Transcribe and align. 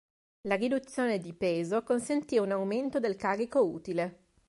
La 0.47 0.55
riduzione 0.55 1.19
di 1.19 1.31
peso, 1.31 1.83
consentì 1.83 2.39
un 2.39 2.49
aumento 2.49 2.99
del 2.99 3.15
carico 3.15 3.63
utile. 3.63 4.29